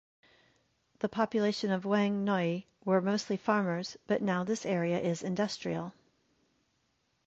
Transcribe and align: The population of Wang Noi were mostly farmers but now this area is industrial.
The 0.97 1.09
population 1.09 1.69
of 1.69 1.85
Wang 1.85 2.23
Noi 2.23 2.65
were 2.83 3.01
mostly 3.01 3.37
farmers 3.37 3.97
but 4.07 4.19
now 4.23 4.43
this 4.43 4.65
area 4.65 4.99
is 4.99 5.21
industrial. 5.21 5.93